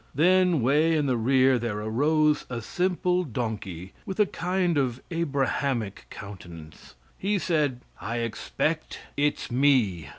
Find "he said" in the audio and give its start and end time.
7.19-7.81